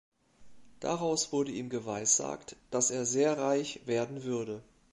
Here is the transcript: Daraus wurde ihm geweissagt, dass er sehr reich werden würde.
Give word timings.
Daraus 0.79 1.31
wurde 1.31 1.51
ihm 1.51 1.69
geweissagt, 1.69 2.55
dass 2.71 2.89
er 2.89 3.05
sehr 3.05 3.37
reich 3.37 3.81
werden 3.85 4.23
würde. 4.23 4.63